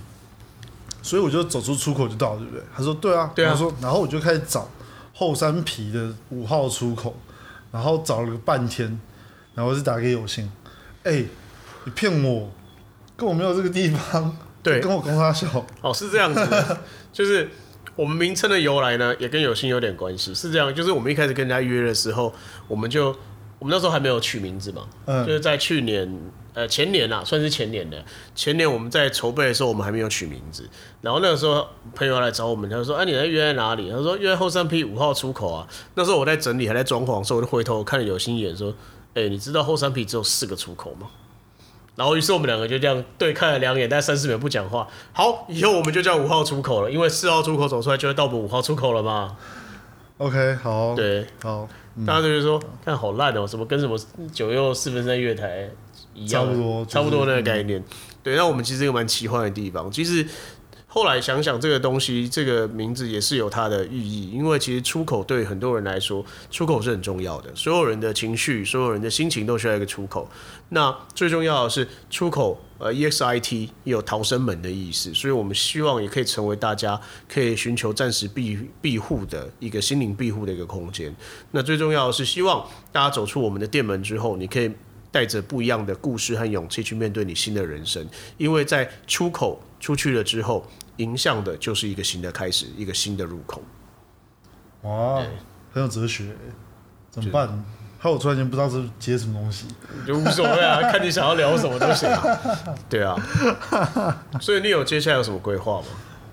[1.04, 2.62] 所以我就走出出口就到了，对不对？
[2.76, 3.48] 他说对啊，对啊。
[3.48, 4.70] 然后说，然后我就开始找
[5.12, 7.16] 后山皮的五号出口，
[7.72, 9.00] 然后找了个半天，
[9.56, 10.48] 然后就打给有心，
[11.02, 11.24] 哎、
[11.84, 12.48] 你骗我，
[13.16, 14.78] 跟我没有这个地方，对。
[14.78, 15.48] 跟我公他笑，
[15.80, 16.46] 哦，是这样子，
[17.12, 17.50] 就是
[17.96, 20.32] 我们名称的由来呢，也跟有心有点关系。
[20.32, 22.32] 是这样，就是我们一开始跟人家约的时候，
[22.68, 23.08] 我们就
[23.58, 25.26] 我们那时候还没有取名字嘛，嗯。
[25.26, 26.08] 就是在去年
[26.54, 30.68] 呃前年啦，算是前年的前年我们在筹备的时候，我们还没有取名字。
[31.00, 38.74] 然后那个时候朋友来找我们，他说：“哎、你在约在哪里？”他说：“约在后山 P 五号出口啊。”那时候我在整理，还在装潢的时候，我就回头看了有心眼，说
[39.14, 41.08] ：“哎、你知道后山 P 只有四个出口吗？”
[41.94, 44.88] 然后于是我们两个就这样对看了两眼，大概三四秒不讲话。
[45.12, 49.36] 好，以后我们就叫五号出口了，因为四号出口走出来就会到我们五号出口了嘛。
[50.16, 53.98] ，OK，好，，对，好，嗯大家就会说看好烂哦、什么跟什么
[54.32, 55.68] 九又四分三月台
[56.14, 57.82] 一样，差不多就是差不多那个概念。
[58.22, 60.26] 对，那我们其实有蛮奇幻的地方，其实。
[60.94, 67.50] 后来想想，这个东西，这个名字也是有它的寓意，因为其实出口对很多人来说，出口是很重要的。
[67.54, 70.28] 所有人的情绪，所有人的心情都需要一个出口。
[70.68, 81.16] 那最重要的是出口，呃，EXIT 也有逃生门的意思，所以我们希望也可以成为大家可以寻求暂时庇庇护的一个心灵庇护的一个空间。
[81.52, 84.70] 那最重要的是，希望大家走出我们的店门之后，你可以
[85.12, 88.04] 带着不一样的故事和勇气去面对你新的人生，
[88.38, 93.62] 因为在出口出去了之后，迎向的就是一个新的开始，一个新的入口。
[94.82, 95.22] 哇，
[95.72, 96.34] 很有哲学，
[97.10, 97.64] 怎么办？
[97.98, 99.66] 害我突然间不知道是接什么东西。
[100.04, 102.10] 就无所谓啊，看你想要聊什么都行。
[102.90, 103.14] 对啊，
[104.40, 105.86] 所以你有接下来有什么规划吗？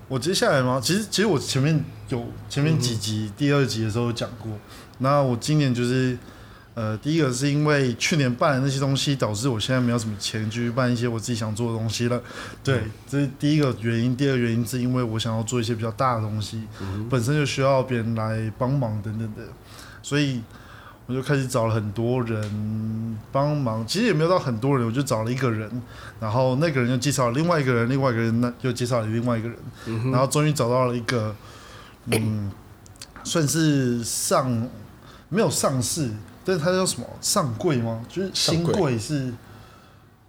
[0.08, 0.80] 我接下来吗？
[0.82, 4.50] 其实其实我前面有前面几集、第二集的时候讲过。
[4.98, 6.18] 那我今年就是
[6.80, 12.18] 呃，第一个是因为去年办的那些东西，导致我现在没有什么钱去办一些我自己想做的东西了。
[12.64, 14.16] 对，这是第一个原因。
[14.16, 16.62] 第二个原因是因为我想要做一些比较大的东西，
[17.10, 19.42] 本身就需要别人来帮忙等等的，
[20.02, 20.40] 所以
[21.04, 23.86] 我就开始找了很多人帮忙。
[23.86, 25.70] 其实也没有到很多人，我就找了一个人，
[26.18, 31.36] 然后那个人又介绍了另外一个人，另外一个人那又介绍了另外一个人，然后终于找到了一个，
[32.06, 32.50] 嗯，
[33.22, 34.66] 算是上
[35.28, 36.08] 没有上市，
[36.44, 38.04] 但是它叫什么上柜吗？
[38.08, 39.32] 就是新上柜柜是，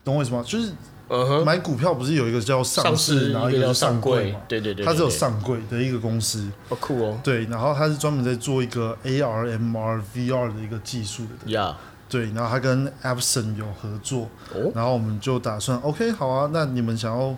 [0.03, 0.43] 懂我意思吗？
[0.45, 0.71] 就是
[1.09, 7.19] 嗯哼，买股票不是有一个叫上上市市，然后一个叫上柜柜嘛？，对对对，它只有，上柜的一个公司，好酷哦。
[7.23, 11.75] 对，然后它是专门在做一个 AR、MR、VR 的一个技术的，呀，
[12.07, 17.35] 对，然后他跟 a p s o n 有合作，哦然后我们就打算 OK 好啊，那你们想要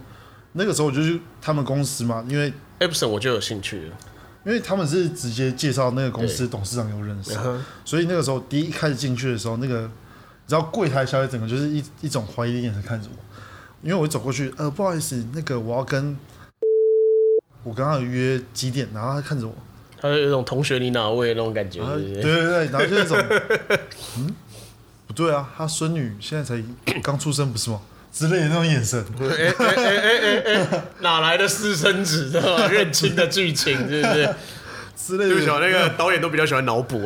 [0.53, 3.95] 那个时候我就去他们公司嘛，因为 a p s o n 我就有兴趣了。
[4.45, 7.31] 因为他们是直接介绍那个公司董事长有认识，
[7.85, 13.17] 所以那个时候第一开始进去的时候，那个你知道柜台小姐整个就是一一种怀疑的眼神看着我，
[13.81, 16.17] 因为我一走过去，呃，不好意思，那个我要跟
[17.63, 19.55] 我刚刚有约几点，然后他看着我，
[20.01, 22.21] 他有一种同学你哪位那种感觉，对对？
[22.21, 23.17] 对，然后就那种，
[24.19, 24.35] 嗯，
[25.07, 26.61] 不对啊，他孙女现在才
[27.01, 27.79] 刚出生不是吗？
[28.13, 32.67] 之类的那种眼神，哎哎哎哎哎哎，哪来的私生子对吧？
[32.67, 34.35] 认亲的剧情，是不是？
[34.95, 37.01] 之类的对不起，那个导演都比较喜欢脑补。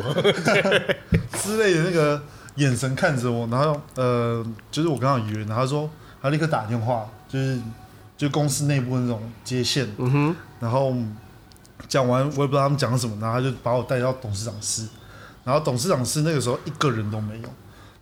[1.42, 2.22] 之类的那个
[2.56, 5.90] 眼神看着我，然后呃，就是我刚刚约，然后他说
[6.20, 7.58] 他立刻打电话，就是
[8.16, 10.94] 就公司内部那种接线，嗯哼，然后
[11.88, 14.86] 讲完我也不知道他们讲什么，然后他就把我带到董事长室，
[15.42, 17.48] 然后董事长室那个时候一个人都没有，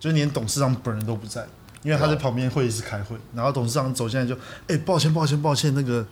[0.01, 1.47] 就是连董事长本人都不在，
[1.87, 6.05] 因为他在旁边会议室开会，然后董事长走进来就，哎、抱歉抱歉抱歉，那个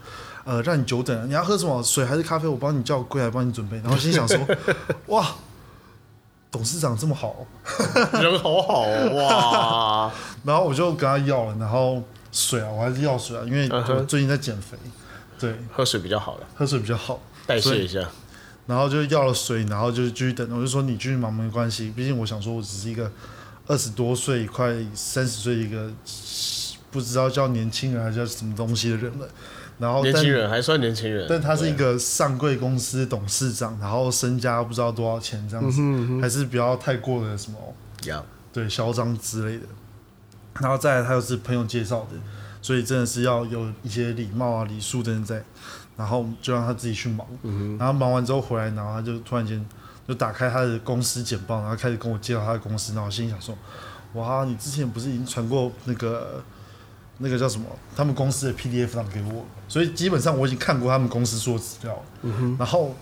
[0.45, 2.47] 呃让你久等了，你要喝什么水还是咖啡？
[2.47, 4.39] 我帮你叫柜台帮你准备，然后心想说，
[5.09, 5.27] 哇。
[6.53, 7.47] 董事长这么好哦、
[8.23, 10.13] 人好好哦，哇！
[10.47, 14.79] 然后我就跟他要了，然后水啊，我还是要水啊，因为我最近在减肥，
[15.37, 17.21] 对，喝水比较好了，喝水比较好。
[17.45, 18.09] 代谢一下。
[18.69, 20.49] 然后就要了水，然后就继续等。
[20.57, 23.11] 我就说你继续忙没关系，毕竟我想说我只是一个
[23.67, 25.91] 二十多岁、快三十岁一个
[26.91, 29.29] 不知道叫年轻人还是叫什么东西的人了。
[29.79, 35.81] 然后年轻人还算年轻人，但他是一个上柜公司董事长，然后身家不知道多少钱这样子，
[36.21, 37.59] 还是不要太过的什么
[38.05, 39.65] 要对嚣张之类的。
[40.61, 42.19] 然后再来，他又是朋友介绍的，
[42.63, 45.43] 所以真的是要有一些礼貌啊、礼数等等在。
[45.97, 47.25] 然后就让他自己去忙，
[47.79, 49.65] 然后忙完之后回来，然后他就突然间
[50.07, 53.57] 就打开他的公司简报，然后开始跟我介绍他的公司，然后我心里想说：
[54.15, 56.43] 哇，你之前不是已经传过那个
[57.19, 62.03] 那个叫什么他们公司的 PDF 档给我，所以基本上我已经看过他们公司所有资料了。
[62.59, 62.95] 然后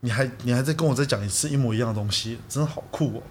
[0.00, 3.22] 你还你还在跟我再讲一次一模一样的东西，真的好酷哦！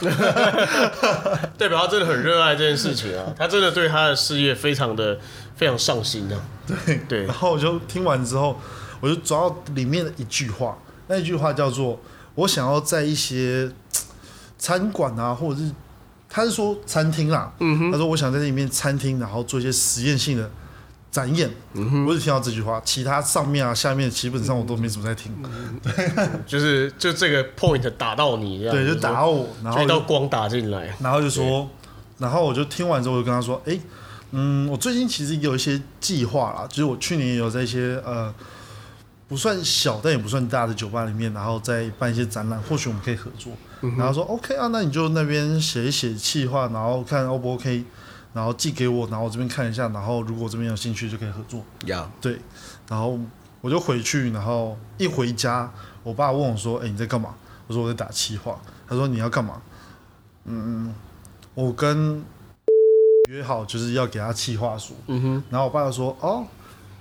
[1.58, 5.18] 代表他真的很热爱这件事情啊，他真的对他的事业非常的
[5.54, 6.40] 非常上心啊。
[6.66, 8.58] 对对然，后我就听完之后，
[9.00, 10.78] 我就抓到里面的一句话，
[11.08, 12.00] 那一句话叫做
[12.34, 13.70] ：“我想要在一些
[14.58, 15.70] 餐馆啊，或者是
[16.28, 20.50] 他是说餐厅啦，嗯哼他说我想在里面餐厅，然后做一些实验性的
[21.10, 21.50] 展演。
[21.74, 25.32] 嗯我只听到这句话，其他上面啊、下面基本上我都没怎么在听。
[26.46, 30.96] 就是就这个 point 打到你这样，对，就打到我，然后一道光打进来。
[31.00, 31.68] 然后就说，
[32.18, 33.78] 然后我就听完之后，我就跟他说，哎、
[34.32, 38.34] 嗯，我最近其实有一些计划啦，就是我去年也有在一些呃
[39.26, 43.52] 不算小但也不算大的酒吧里面，然后再办一些展览，或许我们可以合作。
[43.96, 47.84] 然后说 OK 啊，那你就那边写一写企划，然后看 O 不 OK，
[48.32, 51.62] 然后寄给我，然后我这边看一下，然后如果这边有兴趣就可以合作。
[51.86, 52.38] 呀，对，
[52.88, 53.18] 然后
[53.60, 55.70] 我就回去，然后一回家，
[56.02, 57.34] 我爸问我说：“哎、你在干嘛？”
[57.66, 58.58] 我说：“我在打企划。”
[58.88, 59.60] 他说：“你要干嘛？”
[60.44, 60.94] 嗯，
[61.54, 62.22] 我跟
[63.30, 66.46] 约好就是要给他企划书，嗯哼，然后我爸就说：“哦，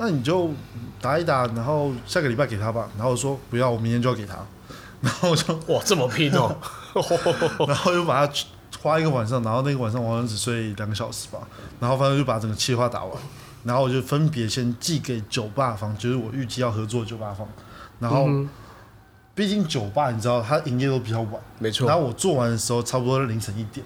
[0.03, 0.51] 那你就
[1.01, 4.35] 打一打，然后下个礼拜给他吧。”然后我说：“不要，我明天就要给他。
[5.01, 6.55] ”然后我就，哇，这么拼哦！
[7.67, 8.33] 然后就把他
[8.81, 11.39] 花一个晚上，然后那个晚上我好像只睡两个小时吧，
[11.79, 13.17] 然后反正就把整个计划打完，
[13.63, 17.47] 然后我就分别先寄给酒吧方，就是我预计要合作的酒吧方，
[17.99, 18.49] 然后嗯
[19.35, 21.87] 毕竟酒吧你知道它营业都比较晚，没错。
[21.87, 23.85] 然，后我做完的时候差不多凌晨一点，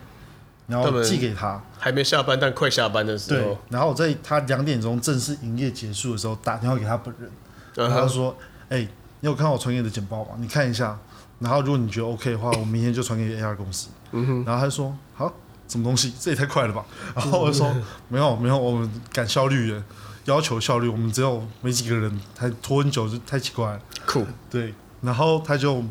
[0.68, 7.32] 然后寄给他，还没下班，但快下班的时对候，，然后我在他两点钟正式营业结束的时候打电话给他本人，
[7.76, 8.36] 然后说
[8.70, 10.32] ：“哎、你有看到我传给你的简报吗？
[10.38, 10.98] 你看一下。
[11.40, 13.90] 然后如果你觉得 OK 的话，我明天就传给 AR 公司。
[14.12, 15.32] 然后他就说：好，
[15.68, 16.12] 什么东西？
[16.20, 16.84] 这也太快了吧！
[17.16, 17.72] 然后 我就说：
[18.10, 19.84] 没有没有，我们赶效率的，
[20.26, 23.80] 要求效率，我们只有没几个人，还拖很久，就太奇怪了。
[24.08, 25.84] 酷，对，然后他就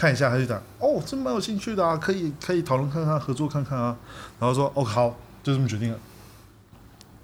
[0.00, 3.94] 看一下，他就讲：哦，这蛮有兴趣的啊，可以可以讨论看看，合作看看啊。
[4.38, 5.10] 然后说：哦，好，
[5.42, 5.98] 就这么决定了。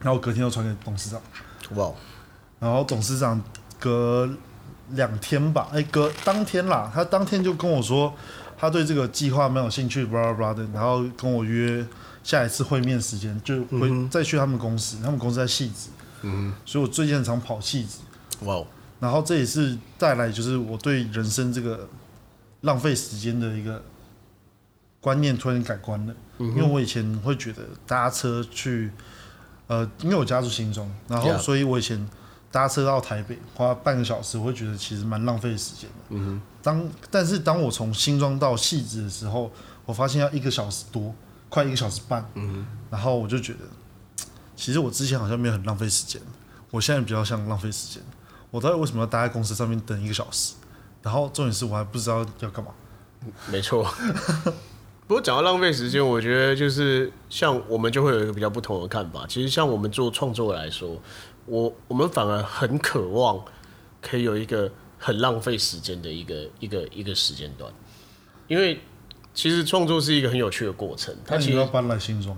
[0.00, 1.18] 然后隔天又传给董事长。
[1.74, 1.90] 哇，
[2.60, 3.42] 然后董事长
[3.80, 4.28] 隔
[4.90, 8.12] 两天吧，哎，隔当天啦，他当天就跟我说，
[8.58, 11.82] 他对这个计划蛮有兴趣，巴拉巴拉的，然后跟我约
[12.22, 15.88] 下一次会面时间，就会再去他们公司，他们公司在戏子，
[16.20, 18.00] 嗯所以我最近很常跑戏子，
[18.40, 18.62] 哼，哇，
[19.00, 21.88] 然后这也是带来就是我对人生这个
[22.62, 23.82] 浪费时间的一个
[25.00, 28.90] 观念突然改观了，因为我以前会觉得搭车去，
[29.66, 32.08] 呃，因为我家住新庄，然后所以我以前
[32.50, 35.96] 搭车到台北花半个小时，我会觉得其实蛮浪费时间的。
[36.10, 39.52] 嗯当但是当我从新庄到汐止的时候，
[39.84, 41.14] 我发现要一个小时多，
[41.48, 42.28] 快一个小时半。
[42.34, 43.60] 嗯，然后我就觉得，
[44.56, 46.20] 其实我之前好像没有很浪费时间，
[46.72, 48.02] 我现在比较像浪费时间。
[48.50, 50.54] 我到底为什么要待在公司上面等一个小时？
[51.06, 52.72] 然后重点是我还不知道要干嘛。
[53.48, 53.88] 没错。
[55.06, 59.24] 不过讲到浪费时间，我觉得就是像我们就会有一个比较不同的看法。
[59.28, 61.00] 其实像我们做创作来说，
[61.44, 63.40] 我我们反而很渴望
[64.02, 67.72] 可以有一个很浪费时间的一个一个一个时间段，
[68.48, 68.80] 因为
[69.32, 71.14] 其实创作是一个很有趣的过程。
[71.24, 72.36] 它其实要搬来新庄，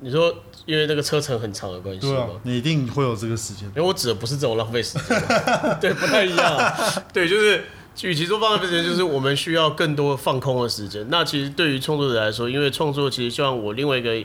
[0.00, 0.34] 你说
[0.66, 2.30] 因为那个车程很长的关系吗？
[2.42, 3.68] 你一定会有这个时间。
[3.68, 5.22] 因为我指的不是这种浪费时间，
[5.80, 6.74] 对，不太一样。
[7.12, 7.64] 对，就是。
[8.02, 11.06] 与其说放浪费时间，就是我们需要更多放空的时间。
[11.10, 14.22] 那其实对于创作者来说，因为创作其实像我另外一个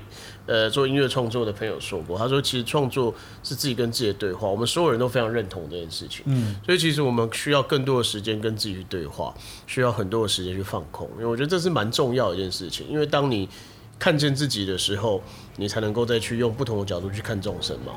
[0.47, 3.13] 呃做音乐创作的朋友说过，他说其实创作
[3.43, 6.23] 是自己跟自己的对话，我们所有人都非常认同这件事情。
[6.25, 9.33] 嗯，所以其实我们需要更多的时间跟自己去对话，
[9.67, 12.87] 需要很多的时间去放空，因为我觉得这是蛮重要的一件事情。
[12.89, 13.47] 因为当你
[13.99, 15.21] 看见自己的时候，
[15.57, 17.93] 你才能够再去用不同的角度去看众生嘛。